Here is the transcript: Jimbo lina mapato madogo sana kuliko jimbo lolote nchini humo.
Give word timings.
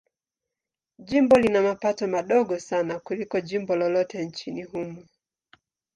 Jimbo 1.07 1.35
lina 1.39 1.61
mapato 1.61 2.07
madogo 2.07 2.59
sana 2.59 2.99
kuliko 2.99 3.39
jimbo 3.41 3.75
lolote 3.75 4.25
nchini 4.25 4.63
humo. 4.63 5.03